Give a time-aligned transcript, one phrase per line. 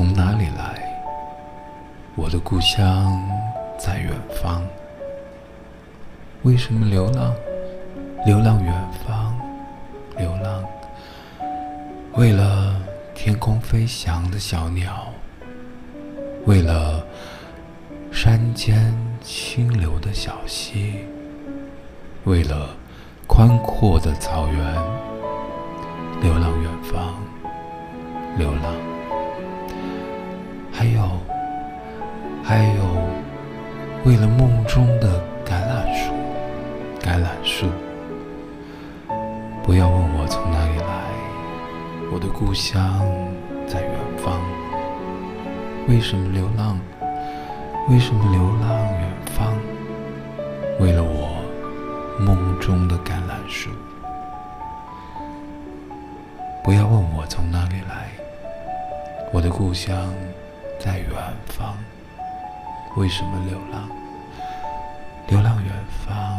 [0.00, 0.82] 从哪里来
[2.16, 3.22] 我的故乡
[3.78, 4.10] 在远
[4.42, 4.66] 方。
[6.40, 7.34] 为什么流浪？
[8.24, 8.72] 流浪远
[9.06, 9.38] 方，
[10.16, 10.64] 流浪。
[12.14, 12.80] 为了
[13.14, 15.06] 天空飞翔的小鸟，
[16.46, 17.04] 为了
[18.10, 20.94] 山间清流的小溪，
[22.24, 22.70] 为了
[23.26, 24.74] 宽阔的草原，
[26.22, 27.16] 流浪远方，
[28.38, 28.99] 流浪。
[32.50, 32.82] 还有，
[34.04, 36.12] 为了梦中的橄榄树，
[37.00, 37.68] 橄榄树。
[39.62, 41.04] 不要问我从哪里来，
[42.12, 43.06] 我的故乡
[43.68, 44.40] 在远方。
[45.86, 46.76] 为什么流浪？
[47.88, 49.56] 为什么流浪远方？
[50.80, 51.40] 为了我
[52.18, 53.70] 梦中的橄榄树。
[56.64, 58.08] 不要问我从哪里来，
[59.30, 60.12] 我的故乡。
[60.80, 61.10] 在远
[61.46, 61.76] 方，
[62.96, 63.88] 为什么流浪？
[65.28, 65.72] 流浪远
[66.04, 66.29] 方。